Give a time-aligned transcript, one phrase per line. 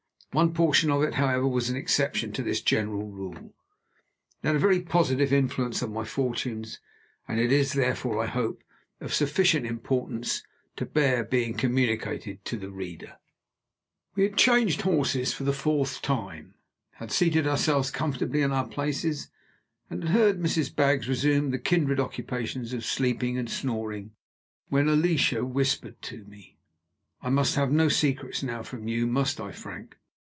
[0.33, 3.35] One portion of it, however, was an exception to this general rule.
[4.41, 6.79] It had a very positive influence on my fortunes,
[7.27, 8.63] and it is, therefore, I hope,
[9.01, 10.41] of sufficient importance
[10.77, 13.17] to bear being communicated to the reader.
[14.15, 16.53] We had changed horses for the fourth time,
[16.91, 19.27] had seated ourselves comfortably in our places,
[19.89, 20.73] and had heard Mrs.
[20.73, 24.11] Baggs resume the kindred occupations of sleeping and snoring,
[24.69, 26.55] when Alicia whispered to me:
[27.21, 29.97] "I must have no secrets, now, from you must I, Frank?"